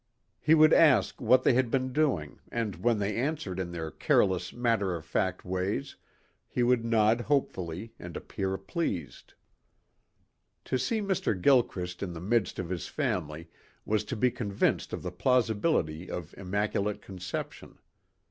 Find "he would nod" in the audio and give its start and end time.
6.49-7.21